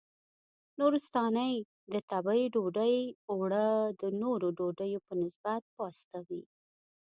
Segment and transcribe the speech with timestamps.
[0.79, 1.55] نورستانۍ
[1.91, 2.97] د تبۍ ډوډۍ
[3.31, 3.67] اوړه
[4.01, 6.41] د نورو ډوډیو په نسبت پاسته وي.